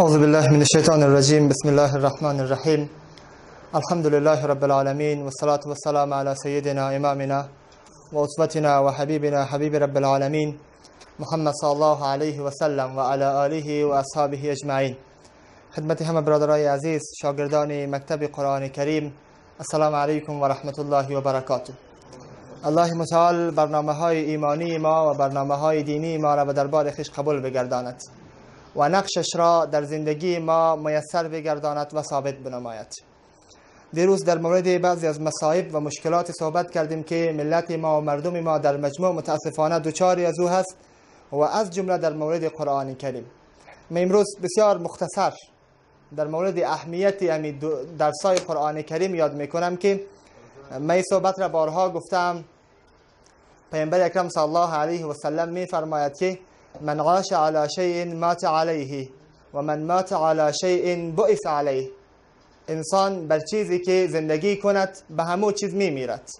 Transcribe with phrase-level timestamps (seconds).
[0.00, 1.48] أعوذ بالله من الشيطان الرجيم.
[1.48, 2.80] بسم الله الرحمن الرحيم.
[3.80, 7.48] الحمد لله رب العالمين والصلاة والسلام على سيدنا إمامنا
[8.12, 10.48] وأسوتنا وحبيبنا حبيب رب العالمين
[11.18, 14.94] محمد صلى الله عليه وسلم وعلى آله وأصحابه أجمعين.
[15.74, 19.12] خدمت همه برادرای عزیز شاگردان مکتب قرآن کریم.
[19.60, 21.72] السلام علیکم و رحمت الله و برکاته
[22.64, 27.10] الله متعال برنامه های ایمانی ما و برنامه های دینی ما را به دربار خیش
[27.10, 28.02] قبول بگرداند.
[28.76, 32.86] و نقشش را در زندگی ما میسر بگرداند و ثابت بنماید.
[33.92, 38.40] دیروز در مورد بعضی از مصائب و مشکلات صحبت کردیم که ملت ما و مردم
[38.40, 40.76] ما در مجموع متاسفانه دوچاری از او هست
[41.32, 43.24] و از جمله در مورد قرآن کریم.
[43.90, 45.32] ما امروز بسیار مختصر
[46.16, 47.58] در مورد اهمیت امی
[47.98, 50.00] درسای قرآن کریم یاد می‌کنم که
[50.80, 52.44] من صحبت را بارها گفتم.
[53.72, 56.38] پیامبر اکرم صلی الله علیه و سلم می فرماید که
[56.80, 59.08] من عاش على شيء مات عليه
[59.54, 61.90] و من مات على شيء بعث عليه.
[62.68, 66.30] انسان بر چیزی که زندگی کند به همو چیز می میرد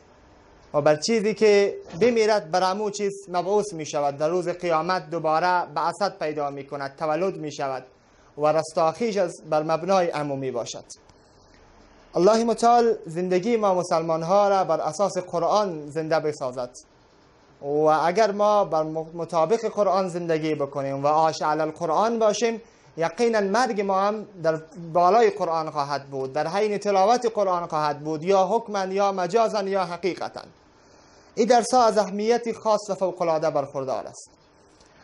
[0.75, 5.67] و بر چیزی که بمیرد بر همو چیز مبعوث می شود در روز قیامت دوباره
[5.75, 7.85] بعثت پیدا می کند تولد می شود
[8.39, 10.85] و رستاخیش از بر مبنای عمومی باشد
[12.15, 16.71] الله متعال زندگی ما مسلمان ها را بر اساس قرآن زنده بسازد.
[17.63, 18.83] و اگر ما بر
[19.15, 22.63] مطابق قرآن زندگی بکنیم و عاش علی القرآن باشیم
[22.97, 24.61] یقینا مرگ ما هم در
[24.93, 29.85] بالای قرآن خواهد بود در حین تلاوت قرآن خواهد بود یا حکما یا مجازا یا
[29.85, 30.41] حقیقتا
[31.35, 34.31] این درس از اهمیت خاص و فوق العاده برخوردار است.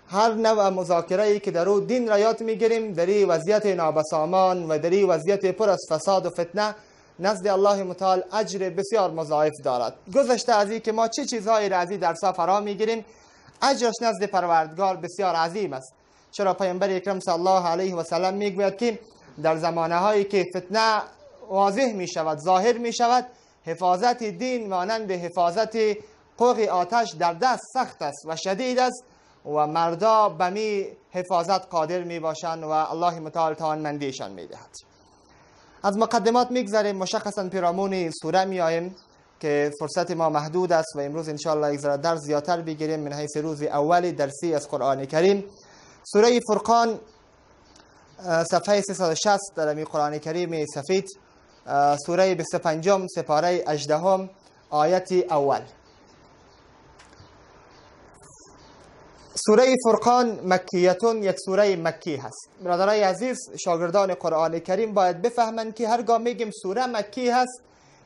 [0.09, 4.69] هر نوع مذاکره ای که در او دین را یاد می‌گیریم در این وضعیت نابسامان
[4.69, 6.75] و در این وضعیت پر از فساد و فتنه
[7.19, 9.95] نزد الله متعال اجر بسیار مضاعف دارد.
[10.15, 12.01] گذشته از که ما چه چیزهایی را از این
[12.65, 13.05] می‌گیریم
[13.63, 15.95] اجرش نزد پروردگار بسیار عظیم است.
[16.33, 18.99] چرا پیامبر اکرم صلی الله علیه و سلم می‌گوید که
[19.43, 21.03] در زمانه هایی که فتنه
[21.49, 23.27] واضح می شود ظاهر می شود
[23.67, 25.77] حفاظت دین مانند حفاظت
[26.39, 29.05] قوق آتش در دست سخت است و شدید است
[29.47, 34.94] و مردا به می حفاظت قادر می باشند و الله متعال توانمندیشان می دهد
[35.85, 38.97] از مقدمات می‌گذاریم مشخصا پیرامون سوره میاییم
[39.41, 43.37] که فرصت ما محدود است و امروز انشاءالله یک ذره در زیادتر بگیریم من حیث
[43.37, 45.45] روز اولی درسی از قرآن کریم.
[46.05, 47.01] سوره فرقان
[48.51, 51.09] صفحه 360 در امی قرآن کریم سفید.
[52.07, 54.29] سوره 25 سپاره 18
[54.71, 55.61] آیت اول.
[59.37, 62.49] سوره فرقان مکیتون یک سوره مکی هست.
[62.65, 67.63] برادرای عزیز شاگردان قرآن کریم باید بفهمند که هرگاه میگیم سوره مکی هست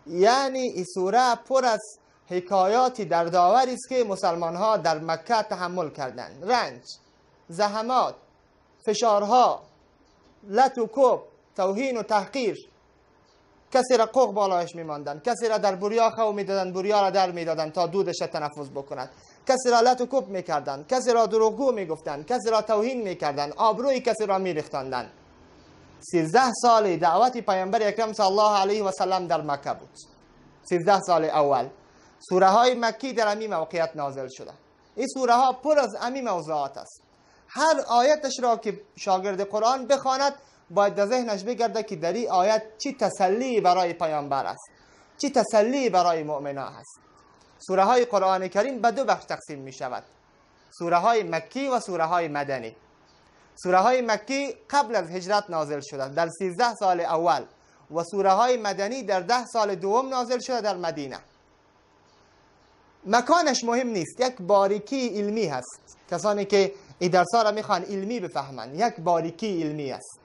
[0.06, 5.90] یعنی این سوره پر از حکایاتی در داوری است که مسلمان ها در مکه تحمل
[5.90, 6.50] کردند.
[6.50, 6.82] رنج
[7.48, 8.14] زحمات
[8.86, 9.62] فشارها
[10.48, 11.22] لط و کوب
[11.56, 12.68] توهین و تحقیر.
[13.72, 17.70] کسی را قوق بالایش میماندن کسی را در بریا خو می‌دادن بریا را در می‌دادن
[17.70, 19.10] تا دودش تنفس بکند.
[19.48, 24.00] کسی را لط و کوب می‌کردند کسی را دروغگو می‌گفتند کسی را توهین می‌کردند آبروی
[24.00, 25.10] کسی را میریختاندند
[26.00, 29.88] سیزده سال دعوت پیامبر اکرم صلی الله علیه و سلم در مکه بود.
[30.62, 31.68] سیزده سال اول
[32.20, 34.50] سوره های مکی در امی موقعیت نازل شده.
[34.96, 37.02] این سوره ها پر از امی موضوعات است.
[37.48, 40.34] هر آیتش را که شاگرد قرآن بخواند
[40.70, 44.70] باید در ذهنش بگرده که در این آیت چی تسلی برای پیامبر است
[45.18, 47.07] چی تسلی برای مؤمنان است.
[47.58, 50.04] سوره های قرآن کریم به دو بخش تقسیم می شود
[50.70, 52.76] سوره های مکی و سوره های مدنی.
[53.62, 57.44] سوره های مکی قبل از هجرت نازل شده در 13 سال اول
[57.94, 61.18] و سوره های مدنی در ده سال دوم نازل شده در مدینه.
[63.06, 64.20] مکانش مهم نیست.
[64.20, 65.96] یک باریکی علمی هست.
[66.10, 68.74] کسانی که این درسا را می‌خوان علمی بفهمند.
[68.80, 70.20] یک باریکی علمی است.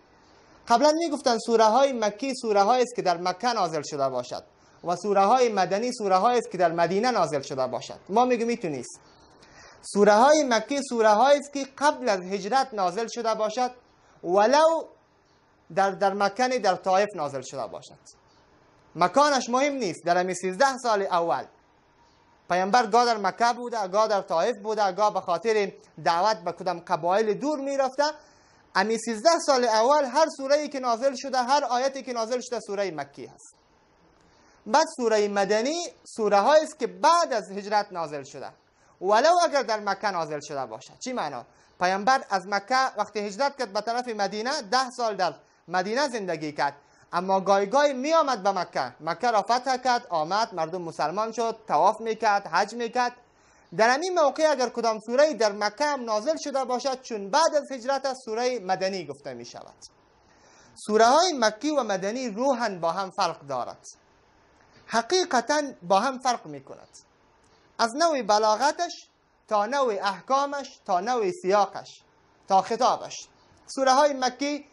[0.68, 4.44] قبلا می‌گفتن سوره های مکی سوره است که در مکه نازل شده باشد.
[4.84, 8.00] و سوره های مدنی سوره است که در مدینه نازل شده باشد.
[8.10, 9.00] ما میگیم میتونیست.
[9.82, 13.72] سوره های مکی سوره است که قبل از هجرت نازل شده باشد
[14.24, 14.84] ولو
[15.76, 18.00] در در مکان در طایف نازل شده باشد.
[18.96, 20.06] مکانش مهم نیست.
[20.06, 21.46] در امی 13 سال اول
[22.50, 25.72] پیامبر گاه در مکه بوده گاه در طایف بوده گاه به خاطر
[26.03, 28.03] دعوت به کدام قبایل دور می‌رفته.
[28.76, 32.59] امی 13 سال اول هر سوره ای که نازل شده هر آیتی که نازل شده
[32.59, 33.63] سوره مکی هست.
[34.66, 38.50] بعد سوره مدنی سوره است که بعد از هجرت نازل شده.
[39.02, 41.00] ولو اگر در مکه نازل شده باشد.
[41.00, 41.46] چی معنا؟
[41.80, 45.34] پیامبر از مکه وقتی هجرت کرد به طرف مدینه ده سال در
[45.68, 46.76] مدینه زندگی کرد.
[47.14, 48.96] اما گای گای می آمد به مکه.
[49.00, 53.14] مکه را فتح کرد آمد مردم مسلمان شد تواف می‌کرد حج می‌کرد.
[53.78, 57.72] در این موقع اگر کدام سوره در مکه هم نازل شده باشد چون بعد از
[57.72, 59.76] هجرت از سوره مدنی گفته می شود
[60.76, 64.03] سوره های مکی و مدنی روحا با هم فرق دارد.
[64.88, 66.88] حقیقتا با هم فرق می کند
[67.80, 69.08] از نوع بلاغتش
[69.47, 72.02] تا نوع احکامش تا نوع سیاقش
[72.47, 73.28] تا خطابش.
[73.68, 74.66] سوره های مکی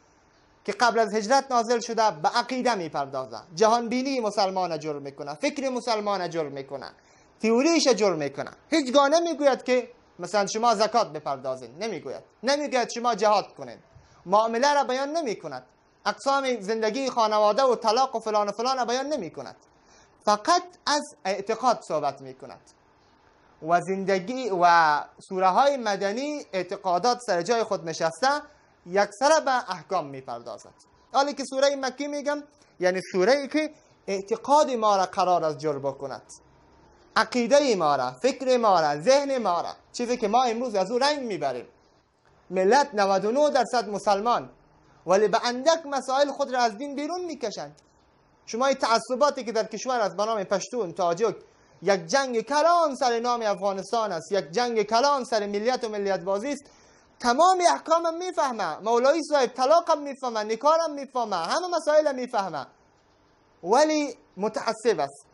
[0.65, 3.41] که قبل از هجرت نازل شده به عقیده می‌پردازه.
[3.55, 6.91] جهان بینی مسلمان جر می‌کنه فکر مسلمان جر می‌کنه
[7.41, 8.51] تیوریش جر می‌کنه.
[8.71, 11.79] هیچ گاه نمی‌گوید که مثلا شما زکات بپردازین.
[11.79, 12.23] نمی‌گوید.
[12.43, 13.79] نمی‌گوید شما جهاد کنین.
[14.27, 15.67] معامله را بیان نمی‌کند.
[16.06, 19.56] اقسام زندگی خانواده و طلاق و فلان و فلان را بیان نمی‌کند.
[20.25, 22.61] فقط از اعتقاد صحبت می‌کند.
[23.69, 28.28] و زندگی و سوره های مدنی اعتقادات سر جای خود نشسته
[28.87, 30.75] یکسره به احکام می‌پردازد.
[31.12, 32.43] حالی که سوره مکی میگم
[32.81, 33.70] یعنی سوره ای که
[34.06, 36.22] اعتقاد ما را قرار از جر بکند
[37.17, 40.99] عقیده ما را فکر ما را ذهن ما را چیزی که ما امروز از او
[40.99, 41.67] رنگ می‌بریم.
[42.50, 44.50] ملت 99 درصد مسلمان
[45.06, 47.81] ولی به اندک مسائل خود را از دین بیرون می‌کشند.
[48.47, 51.37] شما این تعصباتی که در کشور از بنام پشتون تاجک
[51.83, 54.33] یک جنگ کلان سر نام افغانستان است.
[54.33, 56.65] یک جنگ کلان سر ملیت و ملیت بازی است.
[57.21, 58.79] تمام احکام می‌فهمه.
[58.79, 62.67] مولایی صاحب طلاق هم می‌فهمه نکار هم می‌فهمه همه مسائل هم می‌فهمه.
[63.65, 65.27] ولی متعصب است.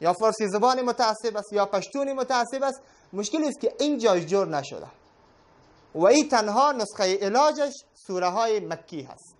[0.00, 2.80] یا فارسی زبان متعصب است یا پشتونی متعصب است.
[3.12, 4.86] مشکل است که این جایش جور نشده.
[5.94, 7.72] و این تنها نسخه علاجش
[8.06, 9.37] سوره های مکی هست.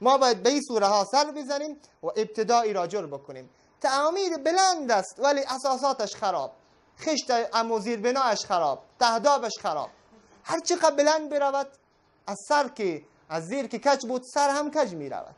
[0.00, 3.50] ما باید به این سوره ها سر بزنیم و ابتدایی را جور بکنیم.
[3.80, 6.52] تعامیر بلند است ولی اساساتش خراب.
[7.00, 9.90] خشت اموزیر بنایش خراب تهدابش خراب.
[10.44, 11.68] هر چقدر بلند برود
[12.26, 15.34] از سر که از زیر که کج بود سر هم کج می رود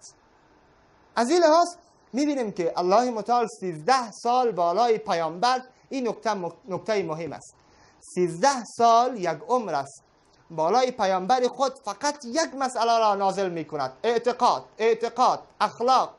[1.16, 1.68] از این لحاظ
[2.12, 6.34] می بینیم که الله متعال سیزده سال بالای پیامبر این نکته,
[6.68, 7.54] نکته مهم است.
[8.00, 10.02] سیزده سال یک عمر است.
[10.50, 16.14] بالای پیامبر خود فقط یک مسئله را نازل می کند اعتقاد اعتقاد اخلاق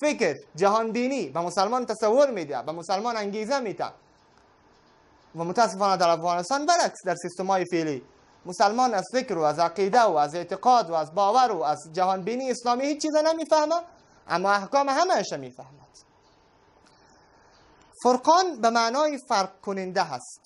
[0.00, 3.86] فکر جهان بینی به مسلمان تصور میده به مسلمان انگیزه میده.
[5.36, 8.02] و متاسفانه در افغانستان برعکس در سیستم های فعلی.
[8.46, 12.22] مسلمان از فکر و از عقیده و از اعتقاد و از باور و از جهان
[12.22, 13.74] بینی اسلامی هیچ چیز نمی‌فهمه
[14.28, 15.86] اما احکام همهش می‌فهمد.
[18.02, 20.40] فرقان به معنای فرق کننده هست.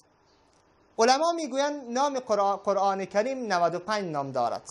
[1.00, 2.18] علما می‌گویند نام
[2.64, 4.68] قرآن کریم 95 نام دارد.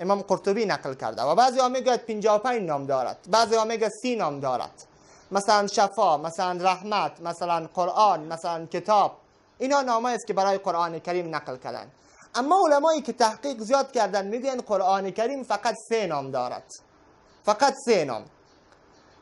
[0.00, 3.18] امام قرطبی نقل کرده و بعضی ها می‌گوید 55 نام دارد.
[3.30, 4.84] بعضی ها می‌گوید 30 نام دارد.
[5.30, 9.16] مثلا شفا مثلا رحمت مثلا قرآن مثلا کتاب.
[9.58, 11.90] اینا نامه است که برای قرآن کریم نقل کردن
[12.34, 16.64] اما علمایی که تحقیق زیاد کردن میگن قرآن کریم فقط سه نام دارد.
[17.44, 18.24] فقط سه نام.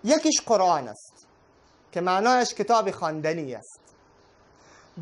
[0.05, 1.27] یکیش قرآن است
[1.93, 3.81] که معنایش کتاب خواندنی است.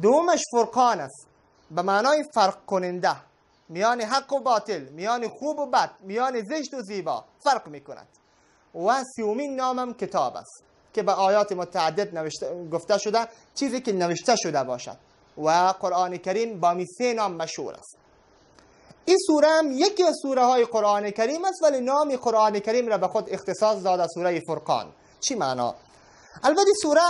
[0.02, 1.26] دومش فرقان است
[1.70, 3.16] به معنای فرق کننده
[3.68, 8.06] میان حق و باطل میان خوب و بد میان زشت و زیبا فرق می‌کند.
[8.74, 14.36] و سیومین نامم کتاب است که به آیات متعدد نوشته گفته شده چیزی که نوشته
[14.36, 14.96] شده باشد.
[15.38, 17.96] و قرآن کریم با می سه نام مشهور است.
[19.04, 22.98] این سوره هم یکی از سوره های قرآن کریم است ولی نام قرآن کریم را
[22.98, 24.86] به خود اختصاص داده سوره فرقان.
[25.20, 25.74] چی معنا؟
[26.42, 27.00] البته سوره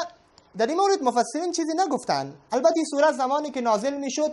[0.57, 2.35] در این مورد مفسرین چیزی نگفتن.
[2.53, 4.33] البته سوره زمانی که نازل می‌شد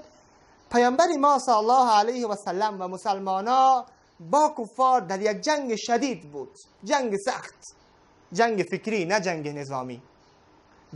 [0.74, 3.86] پیامبر ما صلی الله علیه و سلم و مسلمانا
[4.20, 6.50] با کفار در یک جنگ شدید بود.
[6.84, 7.56] جنگ سخت.
[8.34, 10.02] جنگ فکری نه جنگ نظامی.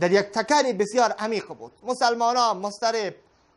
[0.00, 1.72] در یک تکری بسیار عمیق بود.
[1.82, 3.14] مسلمان ها مسترب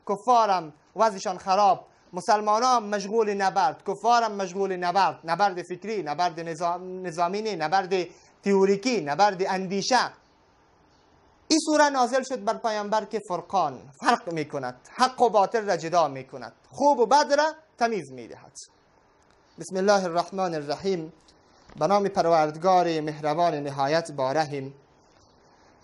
[0.09, 1.85] کفارم وضعشان خراب.
[2.13, 3.83] مسلمان ها مشغول نبرد.
[3.87, 5.19] کفارم مشغول نبرد.
[5.23, 7.93] نبرد فکری نبرد نظام، نظامینی نبرد
[8.43, 10.20] تیوریکی نبرد اندیشه.
[11.51, 15.77] این سوره نازل شد بر پیامبر که فرقان فرق می کند حق و باطل را
[15.77, 18.57] جدا می کند خوب و بد را تمیز می دهد
[19.59, 21.13] بسم الله الرحمن الرحیم.
[21.79, 24.73] به نام پروردگار مهربان نهایت بارهیم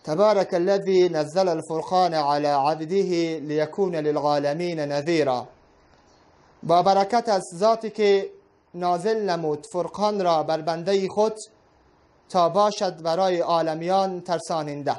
[0.03, 5.47] تبارك الذي نزل الفرقان على عبده ليكون للعالمين نذيرا
[6.63, 8.29] با برکت از ذاتی که
[8.73, 11.33] نازل نمود فرقان را بر بنده خود
[12.29, 14.95] تا باشد برای عالمیان ترساننده.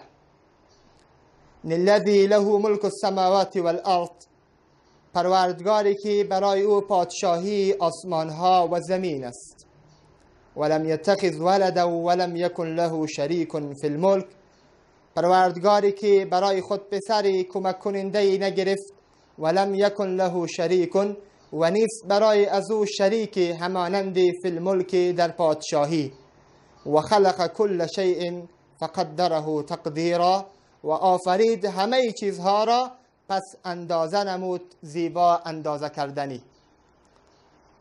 [1.65, 4.11] الذي له ملک السماوات والأرض.
[5.15, 9.67] پروردگاری که برای أو پادشاهی آسمان ها و زمین است.
[10.57, 14.27] ولم يتخذ ولدا ولم يكن له شريك في الملك.
[15.17, 18.93] پروردگاری که برای خود پسری کمک کننده نگرفت.
[19.39, 20.97] ولم یکن له شریک
[21.53, 26.13] و نیست برای از أو شریک همانند فی الملک در پادشاهی.
[26.87, 28.43] و خلق کل شیء
[28.81, 30.47] فقدره تقدیرا
[30.85, 32.91] و آفرید همه چیزها را
[33.29, 36.43] پس اندازه نمود زیبا اندازه کردنی.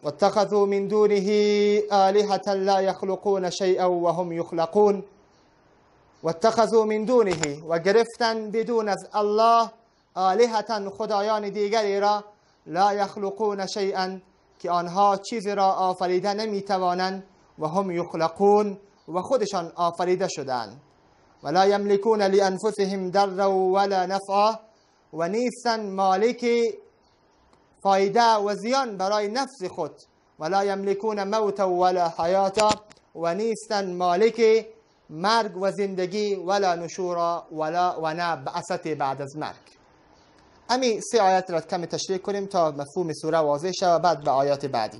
[0.03, 5.03] واتخذوا من دونه آلهة لا يخلقون شيئا وهم يخلقون
[6.23, 9.69] واتخذوا من دونه و گرفتن بدون از الله
[10.15, 12.23] آلهتا خدایان دیگری را
[12.67, 14.17] لا یخلقون شیئا
[14.59, 17.23] که آنها چیزی را آفریده نمی‌توانند
[17.59, 18.77] و هم یخلقون
[19.07, 20.81] و خودشان آفریده شدند.
[21.43, 24.55] ولا یملکون لانفسهم در ولا نفعا
[25.13, 26.45] و نیستن مالک
[27.83, 29.91] فایده و زیان برای نفس خود.
[30.39, 32.69] ولا یملکون موت ولا حیاتا
[33.15, 34.67] و نیستن مالک
[35.09, 38.35] مرگ و زندگی ولا نشورا ولا و نه
[38.95, 39.55] بعد از مرگ.
[40.69, 44.31] امی سه آیت را کمی تشریح کنیم تا مفهوم سوره واضح شد و بعد به
[44.31, 44.97] آیات بعدی.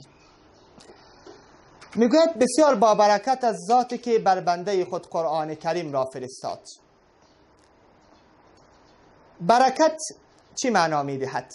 [1.96, 6.62] می‌گوید بسیار با برکت از ذاتی که بر بنده خود قرآن کریم را فرستاد.
[9.42, 9.98] برکت
[10.62, 11.52] چی معنا می‌دهد؟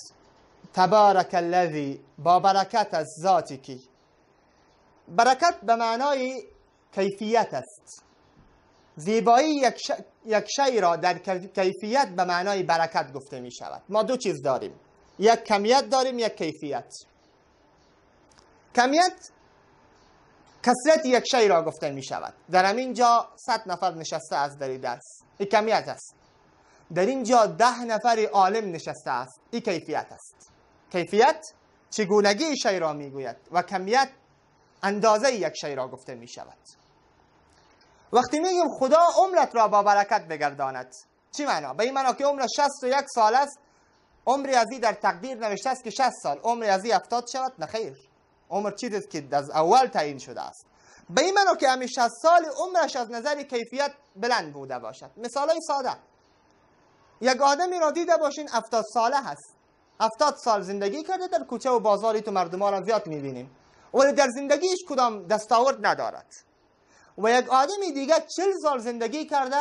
[0.74, 3.78] تبارک الذی با برکت از ذاتی که.
[5.08, 6.42] برکت به معنای
[6.94, 8.04] کیفیت است.
[8.96, 9.92] زیبایی یک.
[10.26, 11.18] یک شی را در
[11.54, 14.72] کیفیت به معنای برکت گفته می شود ما دو چیز داریم.
[15.18, 16.94] یک کمیت داریم یک کیفیت.
[18.76, 19.30] کمیت
[20.62, 24.76] کسرت یک شی را گفته می شود در همین جا صد نفر نشسته از در
[24.76, 25.23] درس.
[25.38, 26.14] این کمیت است.
[26.95, 29.40] در اینجا ده نفر عالم نشسته است.
[29.50, 30.50] این کیفیت است.
[30.92, 31.47] کیفیت
[31.90, 34.09] چگونگی شی را می‌گوید و کمیت
[34.83, 36.59] اندازه یک شی را گفته می شود
[38.12, 40.95] وقتی میگیم خدا عمرت را با برکت بگرداند
[41.37, 43.59] چی معنا؟ به این معنا که عمر 61 سال است.
[44.26, 46.38] عمری ازی در تقدیر نوشته است که 60 سال.
[46.38, 48.12] عمر ازی 70 شود نه خیر.
[48.52, 50.66] عمر چیزی است که از اول تعیین شده است.
[51.11, 55.11] به این معنا که همین 60 سال عمرش از نظر کیفیت بلند بوده باشد.
[55.16, 55.97] مثال های ساده.
[57.21, 59.54] یک آدمی را دیده باشین 70 ساله هست.
[60.00, 63.50] 70 سال زندگی کرده در کوچه و بازاری تو مردم ها را زیاد می‌بینیم.
[63.94, 66.26] ولی در زندگیش کدام دستاورد ندارد.
[67.18, 69.56] و یک آدمی دیگه چل سال زندگی کرده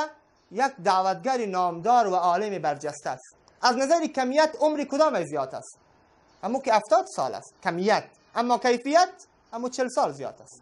[0.51, 3.36] یک دعوتگر نامدار و عالم برجسته است.
[3.62, 5.77] از نظر کمیت عمری کدام زیاد است؟
[6.43, 7.53] اما که افتاد سال است.
[7.63, 8.03] کمیت.
[8.35, 9.09] اما کیفیت
[9.53, 10.61] اما چل سال زیاد است.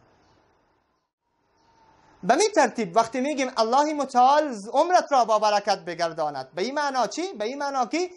[2.24, 7.08] به می ترتیب وقتی میگیم الله متعال عمرت را با برکت بگرداند به این معنا
[7.08, 8.10] چی؟ به این معنا که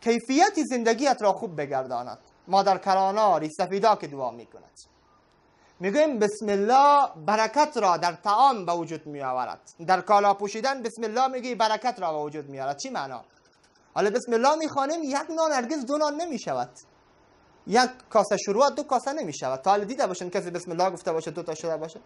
[0.00, 2.18] کیفیت زندگیت را خوب بگرداند.
[2.48, 4.78] مادر کرانا ریسفیدا که دعا می‌کند.
[5.80, 11.02] می‌گویم بسم الله برکت را در طعام به وجود می آورد در کالا پوشیدن بسم
[11.02, 13.24] الله میگی برکت را به وجود می آورد چی معنا؟
[13.94, 16.70] حالا بسم الله می‌خوانیم یک نان هرگز دو نان نمی شود
[17.70, 21.12] یک کاسه شروع دو کاسه نمی شود تا حالا دیده باشین کسی بسم الله گفته
[21.12, 22.00] باشه دو تا شده باشه.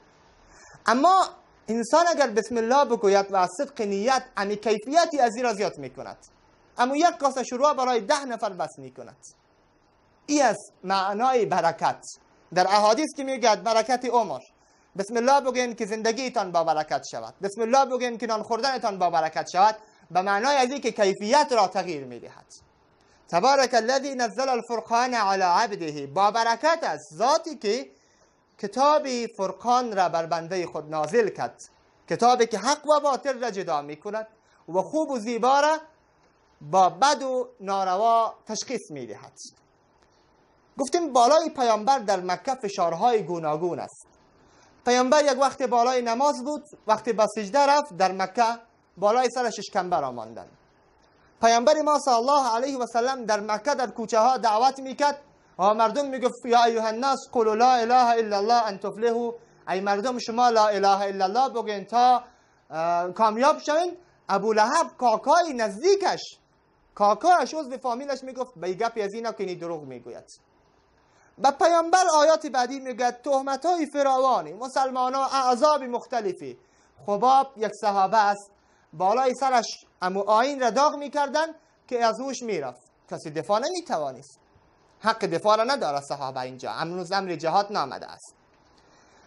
[0.86, 1.28] اما
[1.68, 6.18] انسان اگر بسم الله بگوید و از صدق نیت امی کیفیتی از را زیاد می‌کند.
[6.78, 9.16] اما یک کاسه شروع برای ده نفر بس می‌کند.
[10.26, 12.04] ای است معنای برکت.
[12.54, 14.40] در احادیث که میگه برکت عمر.
[14.98, 17.34] بسم الله بگین که زندگیتان با برکت شود.
[17.42, 19.76] بسم الله بگین که نان خوردنتان با برکت شود.
[20.10, 22.46] به معنای از که کیفیت را تغییر می‌دهد.
[23.28, 26.06] تبارک الذی نزل الفرقان علی عبده.
[26.06, 27.90] با برکت است ذاتی که
[28.58, 31.60] کتابی فرقان را بر بنده خود نازل کرد.
[32.10, 34.26] کتابی که حق و باطل را جدا می‌کند
[34.68, 35.78] و خوب و زیبا را
[36.60, 39.32] با بد و ناروا تشخیص می‌دهد.
[40.78, 44.06] گفتیم بالای پیامبر در مکه فشارهای گوناگون است.
[44.86, 48.58] پیامبر یک وقت بالای نماز بود وقتی با سجده رفت در مکه
[48.96, 50.48] بالای سرش اشکمبه را ماندن.
[51.44, 55.18] پیامبر ما صلی الله علیه و سلم در مکه در کوچه ها دعوت می‌کرد.
[55.58, 59.32] و مردم می‌گفت یا ایها الناس قولوا لا اله الا الله ان تفلحوا.
[59.68, 62.24] ای مردم شما لا اله الا الله بگین تا
[63.12, 63.96] کامیاب شوین.
[64.28, 66.20] ابو لهب کاکای نزدیکش
[66.94, 70.24] کاکایش عضو فامیلش می‌گفت به گپی از اینا که دروغ می‌گوید.
[71.38, 76.58] به پیامبر آیات بعدی میگه تهمت های فراوانی مسلمان ها اعذاب مختلفی.
[77.06, 78.50] خباب یک صحابه است.
[78.98, 81.46] بالای سرش امو آین را داغ می‌کردن
[81.88, 82.82] که از هوش می‌رفت.
[83.10, 84.38] کسی دفاع نمی‌توانست.
[85.00, 86.70] حق دفاع را نداره صحابه اینجا.
[86.72, 88.34] امروز امر جهاد نامده است.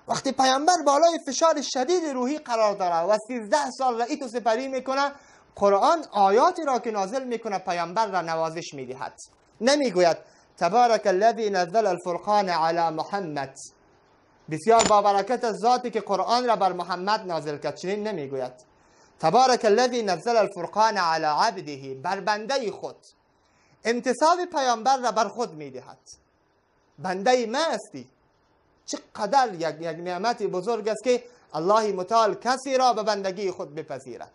[0.07, 5.12] وقتی پیامبر بالای فشار شدید روحی قرار داره و 13 سال رئیت و سپری می‌کنه
[5.55, 9.19] قرآن آیاتی را که نازل می‌کنه پیامبر را نوازش می‌دهد.
[9.62, 10.17] نمی‌گوید
[10.57, 13.55] تبارک الذي نزل الفرقان على محمد.
[14.51, 17.75] بسیار با برکت ذاتی که قرآن را بر محمد نازل کرد.
[17.75, 18.66] چنین نمی‌گوید.
[19.19, 22.95] تبارک الذي نزل الفرقان على عبده بر بنده خود.
[23.83, 26.00] انتصاب پیامبر را بر خود می‌دهد.
[27.00, 28.09] بنده ما استی
[28.86, 34.33] چقدر یک, یک نعمت بزرگ است که الله متعال کسی را به بندگی خود بپذیرد.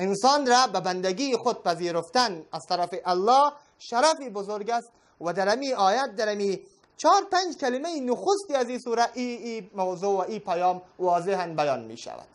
[0.00, 5.72] انسان را به بندگی خود پذیرفتن از طرف الله شرفی بزرگ است و در امی
[5.72, 6.60] آیت در امی
[6.96, 11.84] چهار پنج کلمه نخستی از این سوره ای, ای موضوع و ای پیام واضحا بیان
[11.84, 12.28] می شود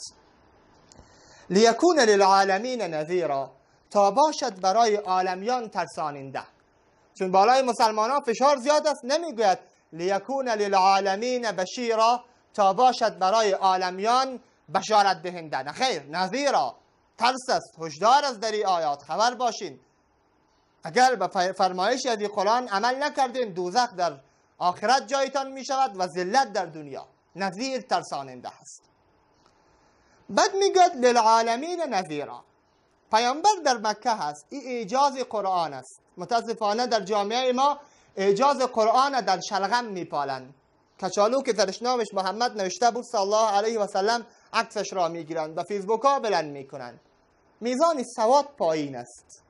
[1.49, 3.51] لیکون للعالمین نذیرا
[3.91, 6.43] تا باشد برای عالمیان ترساننده.
[7.19, 9.59] چون بالای مسلمان ها فشار زیاد است نمی‌گوید
[9.93, 12.23] لیکون للعالمین بشیرا
[12.53, 14.39] تا باشد برای عالمیان
[14.73, 15.63] بشارت دهنده.
[15.63, 16.75] نه خیر نذیرا.
[17.17, 19.03] ترس است هشدار است در آیات.
[19.03, 19.79] خبر باشین.
[20.83, 24.19] اگر به فرمایش از قرآن عمل نکردین دوزخ در
[24.57, 27.07] آخرت جایتان می شود و ذلت در دنیا.
[27.35, 28.92] نذیر ترساننده است.
[30.29, 32.43] بعد میگد للعالمین نذیرا.
[33.11, 34.45] پیامبر در مکه هست.
[34.49, 35.99] این اعجاز قرآن است.
[36.17, 37.79] متاسفانه در جامعه ما
[38.15, 40.53] اعجاز قرآن در شلغم میپالند.
[41.01, 45.57] کچالو که نامش محمد نوشته بود صلی الله علیه و سلم عکسش را می‌گیرند.
[45.57, 46.99] و فیسبوک ها بلند می‌کنند.
[47.61, 49.43] میزان سواد پایین است.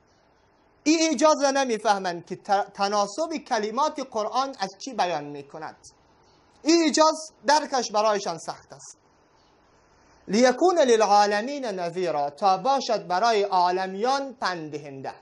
[0.84, 2.36] این را نمی‌فهمند که
[2.74, 5.78] تناسب کلمات قرآن از چی بیان می‌کند.
[6.64, 8.98] این ایجاز درکش برایشان سخت است.
[10.28, 15.14] لیکون للعالمین نذیرا تا باشد برای عالمیان پندهنده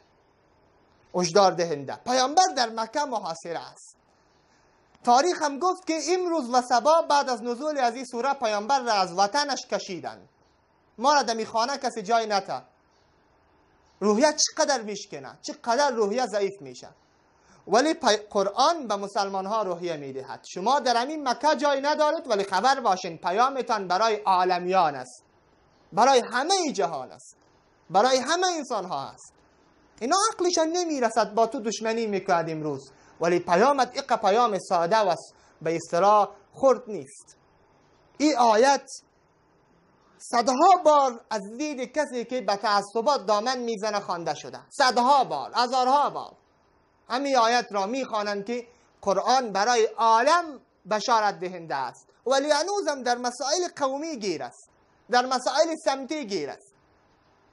[1.16, 3.98] اجدار دهنده پیامبر در مکه محاصره است.
[5.04, 8.94] تاریخ هم گفت که امروز و سبا بعد از نزول از این سوره پیامبر را
[8.94, 10.28] از وطنش کشیدن.
[10.98, 12.64] ما را دمی خانه کسی جای نتا.
[14.00, 16.90] روحیه چقدر میشکنه چقدر روحیه ضعیف میشه.
[17.68, 17.94] ولی
[18.30, 20.46] قرآن به مسلمان ها روحیه می‌دهد.
[20.48, 25.24] شما در همین مکه جای ندارید ولی خبر باشین پیامتان برای عالمیان است.
[25.94, 27.38] برای همه جهان است.
[27.90, 29.34] برای همه انسان ها است.
[30.02, 32.92] اینا عقلشان نمی‌رسد با تو دشمنی می‌کرد امروز.
[33.22, 35.16] ولی پیامت اقا پیام ساده و
[35.62, 37.38] به اصطلاح خرد نیست.
[38.18, 38.86] این آیت
[40.18, 44.60] صدها بار از دید کسی که به تعصبات دامن می‌زنه خوانده شده.
[44.70, 46.41] صدها بار هزارها بار.
[47.12, 48.68] همین آیت را می‌خوانند که
[49.02, 50.60] قرآن برای عالم
[50.92, 52.08] بشارت دهنده است.
[52.26, 54.70] ولی هنوزم در مسائل قومی گیر است.
[55.12, 56.74] در مسائل سمتی گیر است.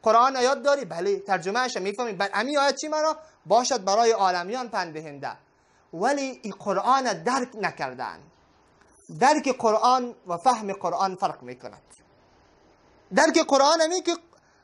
[0.02, 4.68] قرآن آیات داری؟ بله ترجمه اش می‌فهمید بعد همین آیت چی مرا؟ باشد برای عالمیان
[4.68, 5.33] پندهنده
[5.92, 8.18] ولی این قرآن درک نکردن.
[9.20, 11.83] درک قرآن و فهم قرآن فرق می‌کند.
[13.14, 14.16] درک قرآن همی که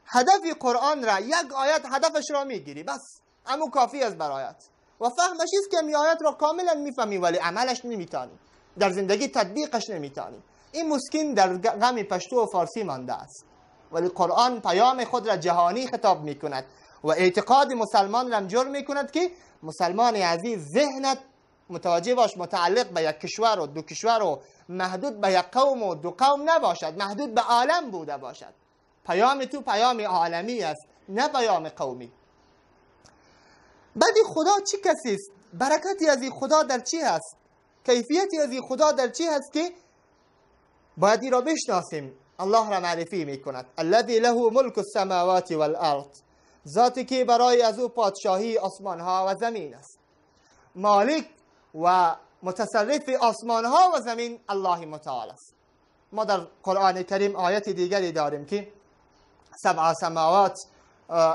[0.06, 2.82] هدف قرآن را یک آیت هدفش را می‌گیری.
[2.82, 4.64] بس امو کافی است برایت
[5.04, 8.38] و فهمش است که می آیت را کاملا می‌فهمی ولی عملش نمیتانی
[8.78, 13.44] در زندگی تطبیقش نمیتانی این مسکین در غم پشتو و فارسی مانده است.
[13.92, 16.64] ولی قرآن پیام خود را جهانی خطاب می‌کند
[17.04, 19.30] و اعتقاد مسلمان را جور می‌کند که
[19.62, 21.18] مسلمان عزیز ذهنت
[21.70, 25.94] متوجه باش متعلق به یک کشور و دو کشور و محدود به یک قوم و
[25.94, 28.54] دو قوم نباشد محدود به عالم بوده باشد.
[29.06, 32.12] پیام تو پیام عالمی است نه پیام قومی.
[33.96, 37.36] بعدی خدا چی کسی است؟ برکتی از این خدا در چی هست؟
[37.86, 39.72] کیفیتی از این خدا در چی هست که
[40.96, 46.06] باید این را بشناسیم؟ الله را معرفی می کند الذي له ملک السماوات والارض.
[46.68, 49.98] ذاتی که برای از او پادشاهی آسمان ها و زمین است.
[50.74, 51.28] مالک
[51.74, 55.54] و متصرف آسمان ها و زمین الله متعال است.
[56.12, 58.72] ما در قرآن کریم آیت دیگری داریم که
[59.62, 60.58] سبع سماوات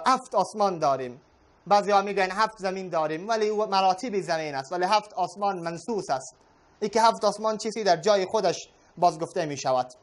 [0.05, 1.21] هفت آسمان داریم.
[1.69, 6.35] بعضی ها میگن هفت زمین داریم ولی مراتب زمین است ولی هفت آسمان منصوص است.
[6.79, 9.93] ای که هفت آسمان چیزی در جای خودش بازگفته می شود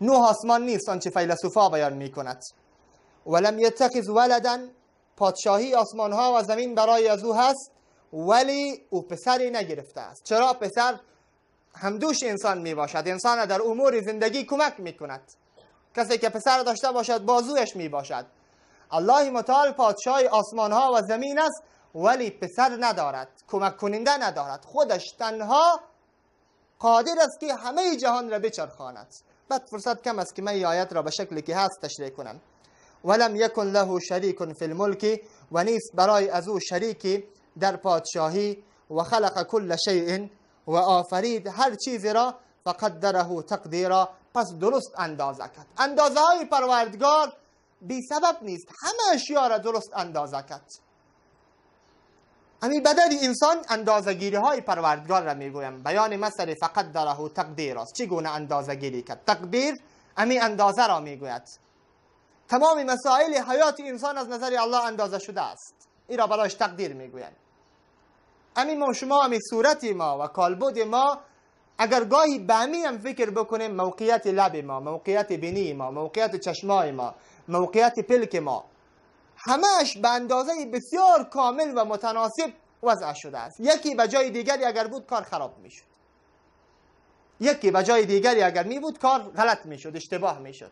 [0.00, 2.42] نه آسمان نیست آنچه فیلسوفا بیان می کند
[3.26, 4.58] ولم یتخذ ولدا
[5.16, 7.70] پادشاهی آسمان ها و زمین برای از او هست
[8.12, 10.24] ولی او پسری نگرفته است.
[10.24, 11.00] چرا پسر
[11.74, 15.22] همدوش انسان می باشد انسان در امور زندگی کمک می کند
[15.96, 18.26] کسی که پسر داشته باشد بازویش می باشد
[18.90, 21.62] الله متعال پادشاه آسمان ها و زمین است
[21.94, 24.64] ولی پسر ندارد کمک کننده ندارد.
[24.64, 25.80] خودش تنها
[26.78, 29.06] قادر است که همه جهان را بچرخاند.
[29.48, 32.40] بعد فرصت کم است که من آیت را به شکلی که هست تشریح کنم.
[33.04, 35.20] ولم یکن له شریک فی الملک
[35.52, 37.24] و نیست برای از او شریکی
[37.60, 40.26] در پادشاهی و خلق کل شیء
[40.66, 44.08] و آفرید هر چیزی را فقدره تقدیرا.
[44.34, 45.66] پس درست اندازه کرد.
[45.78, 47.32] اندازه های پروردگار
[47.80, 48.68] بی سبب نیست.
[48.82, 50.70] همه اشیا را درست اندازه کرد.
[52.62, 55.82] امی بدن انسان اندازگیری های پروردگار را می‌گویم.
[55.82, 57.94] بیان مثل فقدره تقدیر است.
[57.94, 59.74] چگونه اندازه گیری کرد؟ تقدیر
[60.16, 61.42] امی اندازه را می‌گوید.
[62.48, 65.74] تمام مسائل حیات انسان از نظر الله اندازه شده است.
[66.08, 67.36] این را برایش تقدیر می‌گویند
[68.56, 71.18] همین ما شما همین صورت ما و کالبد ما
[71.78, 77.14] اگر گاهی به هم فکر بکنیم موقعیت لب ما موقعیت بینی ما موقعیت چشمای ما
[77.48, 78.64] موقعیت پلک ما
[79.36, 83.60] همش به اندازه بسیار کامل و متناسب وضع شده است.
[83.60, 85.84] یکی به جای دیگری اگر بود کار خراب می‌شد.
[87.40, 90.70] یکی به جای دیگری اگر می بود کار غلط می‌شد اشتباه می‌شد.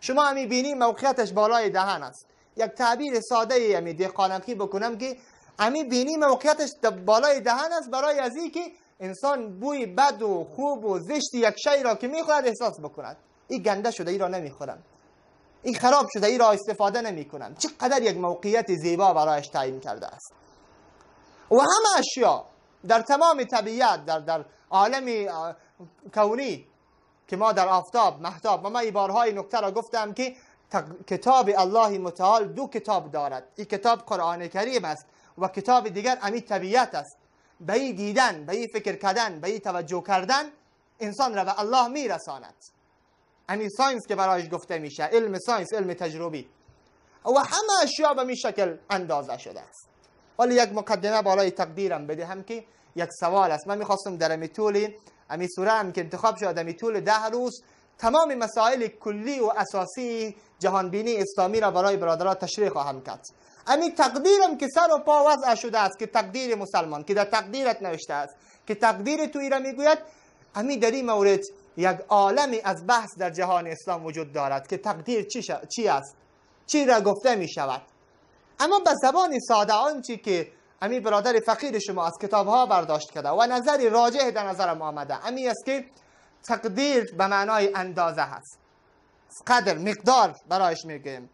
[0.00, 2.26] شما همی بینی موقعیتش بالای دهن است.
[2.56, 5.16] یک تعبیر ساده ای همی دهقانکی بکنم که
[5.58, 6.70] همی بینی موقعیتش
[7.06, 11.82] بالای دهن است برای از که انسان بوی بد و خوب و زشت یک شی
[11.82, 13.16] را که می‌خورد احساس بکند.
[13.48, 14.82] این گنده شده ای را نمی‌خورم.
[15.62, 20.06] این خراب شده ای را استفاده نمی کنم چقدر یک موقعیت زیبا برایش تعیین کرده
[20.06, 20.32] است.
[21.50, 22.44] و همه اشیا
[22.88, 25.28] در تمام طبیعت در, در عالم
[26.14, 26.66] کونی
[27.28, 30.36] که ما در آفتاب محتاب ما این بارهای نکته را گفتم که
[31.06, 33.44] کتاب الله متعال دو کتاب دارد.
[33.56, 35.06] این کتاب قرآن کریم است
[35.38, 37.16] و کتاب دیگر امی طبیعت است.
[37.60, 40.44] به این دیدن به این فکر کردن به این توجه کردن
[41.00, 42.54] انسان را به الله میرساند.
[43.48, 46.48] امی ساینس که برایش گفته میشه علم ساینس علم تجربی.
[47.24, 49.88] و همه اشیا به می شکل اندازه شده است.
[50.38, 52.64] ولی یک مقدمه بالای تقدیرم بده هم که
[52.96, 53.68] یک سوال است.
[53.68, 54.88] من می‌خواستم در امی طول
[55.30, 57.62] امی سوره هم که انتخاب شد امی طول ده روز
[57.98, 63.26] تمام مسائل کلی و اساسی جهانبینی اسلامی را برای برادران تشریح خواهم کرد.
[63.66, 67.82] امی تقدیرم که سر و پا وضع شده است که تقدیر مسلمان که در تقدیرت
[67.82, 68.34] نوشته است
[68.66, 69.98] که تقدیر تو را می‌گوید
[70.54, 71.40] امی در این مورد
[71.76, 75.42] یک عالمی از بحث در جهان اسلام وجود دارد که تقدیر چی,
[75.76, 76.16] چی است؟
[76.66, 77.82] چی را گفته می شود؟
[78.60, 83.28] اما به زبان ساده آنچه که امی برادر فقیر شما از کتاب ها برداشت کرده
[83.28, 85.26] و نظری راجع در نظرم آمده.
[85.26, 85.84] امی است که
[86.42, 88.58] تقدیر به معنای اندازه هست.
[89.46, 91.30] قدر مقدار برایش میگیم.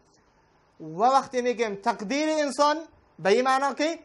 [0.79, 2.77] و وقتی میگیم تقدیر انسان
[3.19, 3.99] به این معنا که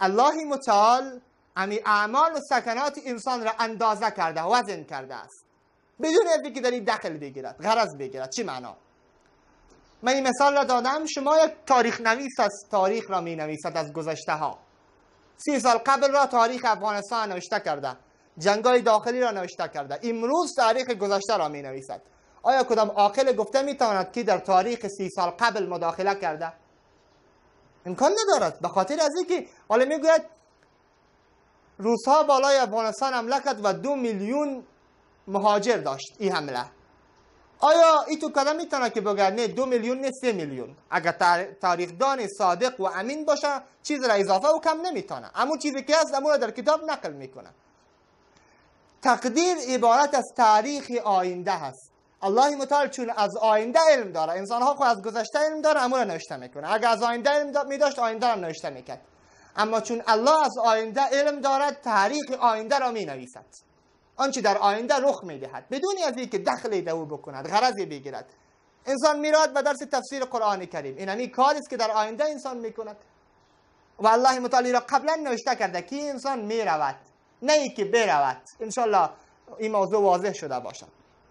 [0.00, 1.20] الله متعال
[1.56, 5.44] امی اعمال و سکنات انسان را اندازه کرده وزن کرده است.
[6.02, 8.30] بدون اینکه این دخل بگیرد غرض بگیرد.
[8.30, 8.76] چی معنا؟
[10.02, 13.92] من این مثال را دادم شما یک تاریخ نویس از تاریخ را می نویسد از
[13.92, 14.58] گذشته ها
[15.36, 17.96] سی سال قبل را تاریخ افغانستان نوشته کرده
[18.38, 19.98] جنگای داخلی را نوشته کرده.
[20.02, 22.02] امروز تاریخ گذشته را می نویسد
[22.42, 26.52] آیا کدام عاقل گفته می تواند که در تاریخ سی سال قبل مداخله کرده؟
[27.86, 28.60] امکان ندارد.
[28.60, 30.22] به خاطر از اینکه حالا می‌گوید
[31.78, 34.64] روزها بالای افغانستان حمله کرد و دو میلیون
[35.26, 36.64] مهاجر داشت این حمله.
[37.58, 41.90] آیا ای تو کدام می‌تونه که بگه نه دو میلیون نه سه میلیون؟ اگر تاریخ
[41.98, 45.30] دان صادق و امین باشه چیز را اضافه و کم نمی‌تونه.
[45.34, 47.50] اما چیزی که هست امون در کتاب نقل می‌کنه.
[49.02, 51.90] تقدیر عبارت از تاریخ آینده هست.
[52.22, 55.98] الله متعال چون از آینده علم داره انسان ها خود از گذشته علم داره امور
[55.98, 56.72] را نوشته می‌کنه.
[56.72, 59.00] اگر از آینده علم می داشت آینده را نوشته می‌کرد.
[59.56, 63.44] اما چون الله از آینده علم دارد تاریخ آینده را می نویسد
[64.16, 65.68] آنچه در آینده رخ می‌دهد.
[65.68, 68.26] بدون از اینکه دخل دو بکند غرضی بگیرد.
[68.86, 70.96] انسان میراد به درس تفسیر قرآن کریم.
[70.96, 72.96] این همی کاری است که در آینده انسان می‌کند.
[73.98, 76.96] و الله متعالی را قبلا نوشته کرده که انسان می‌رود.
[77.42, 78.42] نه ای که برود.
[78.60, 79.10] انشالله
[79.58, 80.88] این موضوع واضح شده باشد.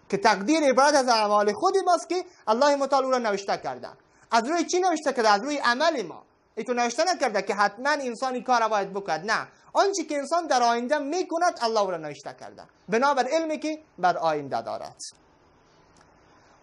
[0.10, 3.89] که تقدیر عبارت از اعمال خودی ماست که الله متعال را نوشته کرده.
[4.32, 6.24] از روی چی نوشته کرده؟ از روی عمل ما.
[6.56, 10.63] ایتو نوشته نکرده که حتما انسانی کار را باید بکند نه آنچه که انسان در
[10.63, 15.02] آینده می‌کند الله را نوشته کرده بنابر علمی که بر آینده دارد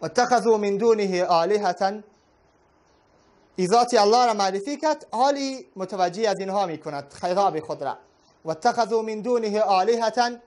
[0.02, 2.02] اتخذوا من دونه آلهة
[3.56, 7.98] ایزاتی الله را معرفی کرد حالی متوجه از اینها می‌کند خطاب خود را
[8.44, 10.40] واتخذوا من دونه آلهة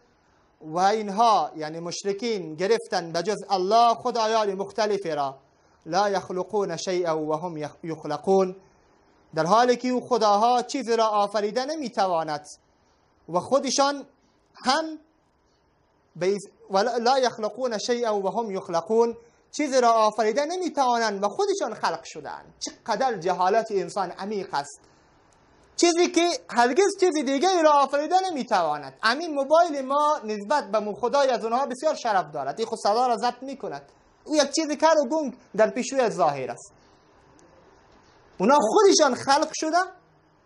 [0.62, 5.38] و اینها یعنی مشرکین گرفتن بجز الله خدایان مختلفی را
[5.86, 8.56] لا یخلقون شیئا و هم یخلقون
[9.36, 12.46] در حالی که او خداها چیزی را آفریده نمی‌تواند
[13.30, 14.06] و خودشان
[14.66, 15.00] هم
[17.02, 19.18] لا یخلقون شیئا و هم یخلقون
[19.52, 24.80] چیزی را آفریده نمی‌توانند و خودشان خلق شدند چقدر جهالت انسان عمیق است.
[25.76, 28.94] چیزی که هرگز چیزی دیگه را آفریده نمی‌تواند.
[29.04, 32.60] امین موبایل ما نسبت به خدای از اونها بسیار شرف دارد.
[32.60, 33.82] این خود صدا را ضبط می‌کند.
[34.24, 36.72] او یک چیزی کار و گنگ در پیشوی ظاهر است.
[38.38, 39.78] اونا خودشان خلق شده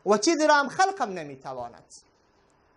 [0.06, 1.84] و چیزی را هم خلق هم نمی‌تواند.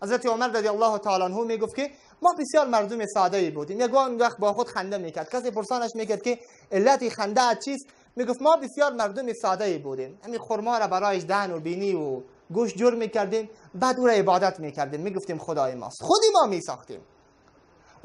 [0.03, 1.91] حضرت عمر رضی الله تعالی عنه می‌گفت که
[2.23, 3.81] ما بسیار مردم ساده ای بودیم.
[3.81, 5.31] یک وقت با خود خنده می‌کرد.
[5.31, 6.39] کسی پرسانش می‌کرد که
[6.73, 10.19] علت خنده چیست؟ می‌گفت ما بسیار مردم ساده ای بودیم.
[10.25, 12.21] همین خرما را برایش دهن و بینی و
[12.55, 13.51] گوش جور می‌کردیم.
[13.75, 15.01] بعد او را عبادت می‌کردیم.
[15.01, 16.03] می‌گفتیم خدای ماست.
[16.03, 17.01] خودی ما میساختیم.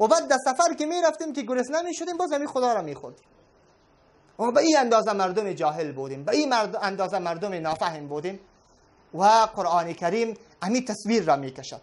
[0.00, 3.24] و بعد در سفر که می‌رفتیم که گرسنه می‌شدیم باز همین خدا را میخوردیم.
[4.38, 8.40] و به این اندازه مردم جاهل بودیم به این اندازه مردم نافهم بودیم
[9.14, 9.24] و
[9.56, 11.80] قرآن کریم همین تصویر را می‌کشد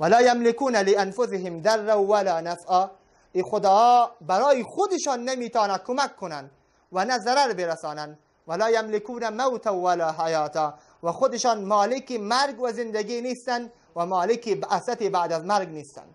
[0.00, 2.90] ولا یملکون لانفسهم در ولا نفعا.
[3.32, 6.50] ای خدا برای خودشان نمی‌تواند کمک کنند
[6.92, 8.18] و نه ضرر برسانند.
[8.48, 10.74] ولا یملکون موتا ولا حیاتا.
[11.02, 16.14] و خودشان مالک مرگ و زندگی نیستند و مالک بعثت بعد از مرگ نیستند.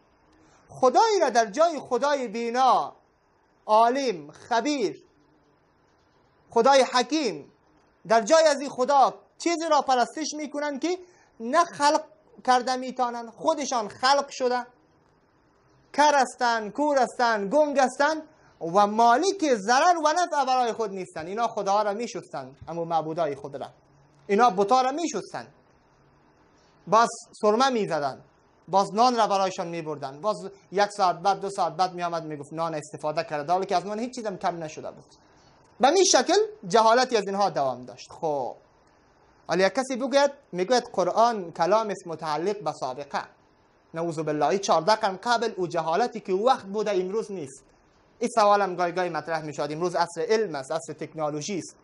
[0.70, 2.94] خدایی را در جای خدای بینا
[3.66, 5.04] عالم خبیر
[6.50, 7.52] خدای حکیم.
[8.08, 10.98] در جای از این خدا چیزی را پرستش می‌کنن که
[11.40, 12.04] نه خلق
[12.46, 14.66] کرده میتانند خودشان خلق شده.
[15.94, 18.22] کر هستند کور هستند گنگ هستند
[18.62, 23.56] و مالک ضرر و نفع برای خود نیستند اینا خدا را میشستند اما معبودای خود
[23.56, 23.68] را.
[24.28, 25.48] اینا بتا را میشستند
[26.88, 27.10] باز
[27.42, 28.24] سرمه می‌زدند
[28.68, 30.22] باز نان را برایشان میبردن.
[30.22, 30.36] باز
[30.72, 33.54] یک ساعت بعد دو ساعت بعد میآمد می‌گفت نان استفاده کرده.
[33.54, 35.06] حالی که از نان هیچ چیزم کم نشده بود.
[35.80, 36.38] به می شکل
[36.68, 38.12] جهالتی از اینها دوام داشت.
[38.12, 38.56] خب.
[39.50, 43.24] ولی یک کسی بگوید می‌گوید قرآن کلام است متعلق به سابقه.
[43.94, 47.64] نعوذ بالله 14 قرن قبل او جهالتی که وقت بوده امروز نیست.
[48.20, 51.76] این سوالم گای گای مطرح می امروز عصر علم است عصر تکنولوژی است.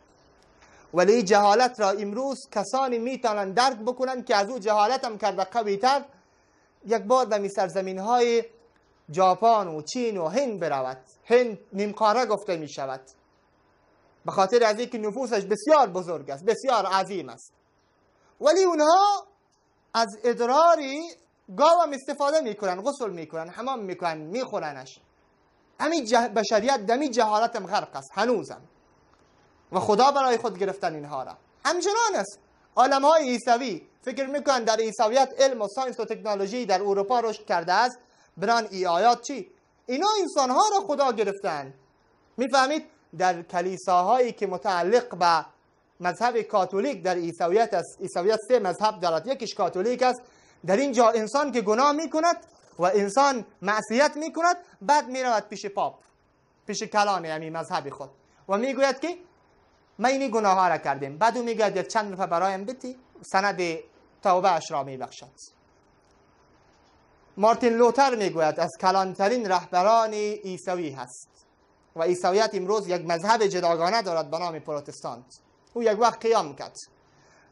[0.94, 5.78] ولی جهالت را امروز کسانی می‌تونن درک بکنن که از او جهالت هم کرده قوی
[5.78, 6.06] تر
[6.86, 8.44] یک بار به سرزمین های
[9.12, 10.98] ژاپن و چین و هند برود.
[11.26, 13.02] هند نیمقاره گفته می شود.
[14.26, 17.54] به خاطر از اینکه نفوسش بسیار بزرگ است بسیار عظیم است.
[18.42, 19.28] ولی اونها
[19.94, 21.02] از ادراری
[21.58, 25.00] گاو هم استفاده می‌کنن غسل می‌کنن حمام می‌کنن میخورنش.
[25.80, 26.04] همین
[26.36, 28.62] بشریت دمی جهالت هم غرق است هنوزم.
[29.72, 31.38] و خدا برای خود گرفتن اینها را.
[31.66, 32.40] همچنان است.
[32.76, 37.46] عالم های عیسوی فکر می‌کنن در عیسویت علم و ساینس و تکنولوژی در اروپا رشد
[37.46, 38.00] کرده است.
[38.38, 39.52] بران ای آیات چی؟
[39.86, 41.74] اینا انسان ها را خدا گرفتن.
[42.38, 42.86] می‌فهمید؟
[43.18, 45.46] در کلیساهایی که متعلق به
[46.00, 47.98] مذهب کاتولیک در عیسویت است.
[48.02, 49.28] عیسویت سه مذهب دارد.
[49.28, 50.22] یکیش کاتولیک است.
[50.66, 52.38] در اینجا انسان که گناه می‌کند
[52.80, 56.00] و انسان معصیت می‌کند بعد می‌رود پیش پاپ
[56.68, 58.10] پیش کلان یعنی مذهب خود.
[58.50, 59.18] و می‌گوید که
[60.00, 61.18] ما اینی گناه ها را کردیم.
[61.18, 63.62] بعد او می‌گوید چند نفر برایم بتی سند
[64.24, 65.28] توبه اش را میبخشد
[67.38, 71.45] مارتین لوتر می‌گوید از کلانترین رهبران عیسوی هست.
[71.96, 75.26] و عیسویت امروز یک مذهب جداگانه دارد به نام پروتستانت
[75.74, 76.76] او یک وقت قیام کرد.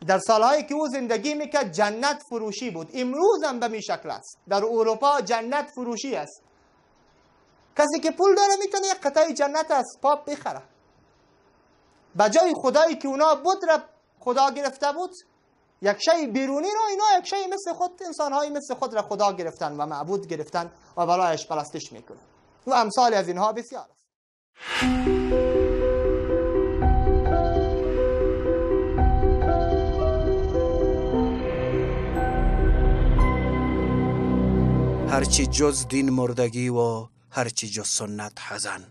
[0.07, 2.89] در سالهایی که او زندگی می‌کرد جنت فروشی بود.
[2.93, 4.37] امروز هم به می شکل است.
[4.49, 6.41] در اروپا جنت فروشی است.
[7.77, 10.61] کسی که پول داره می‌تونه یک قطعه جنت از پاپ بخره.
[12.15, 13.79] به جای خدایی که اونا بود را
[14.19, 15.11] خدا گرفته بود
[15.81, 19.77] یک شی بیرونی را اینا یک شی مثل خود انسانهایی مثل خود را خدا گرفتن
[19.77, 22.17] و معبود گرفتن و برایش پرستش می‌کنن.
[22.67, 24.02] و امثال از اینها بسیار است.
[35.13, 38.83] هرچی جز دین مردگی و هرچی جز سنت حزن.